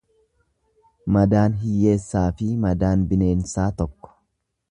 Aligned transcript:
Madaan 1.17 1.57
hiyyeessaafi 1.65 2.49
madaan 2.65 3.05
bineensaa 3.13 3.71
tokko. 3.83 4.15